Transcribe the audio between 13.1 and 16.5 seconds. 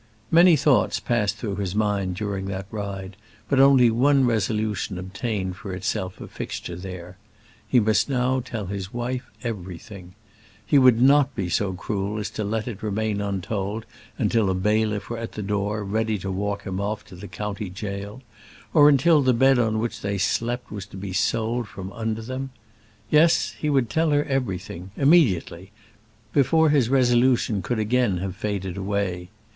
untold until a bailiff were at the door, ready to